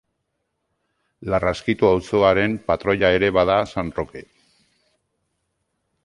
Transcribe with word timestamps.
Larraskitu 1.33 1.89
auzoaren 1.89 2.55
patroia 2.71 3.11
ere 3.17 3.29
bada 3.35 3.57
San 3.73 3.91
Roke. 3.99 4.23